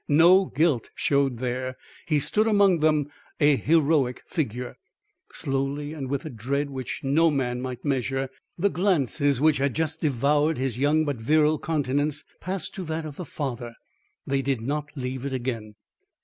[0.07, 4.75] No guilt showed there; he stood among them, a heroic figure.
[5.31, 8.27] Slowly, and with a dread which no man might measure,
[8.57, 13.17] the glances which had just devoured his young but virile countenance passed to that of
[13.17, 13.75] the father.
[14.25, 15.75] They did not leave it again.